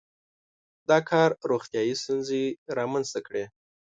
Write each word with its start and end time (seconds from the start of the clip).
•دا 0.89 0.97
کار 1.09 1.29
روغتیايي 1.49 1.95
ستونزې 2.01 2.43
رامنځته 2.77 3.19
کړې. 3.27 3.43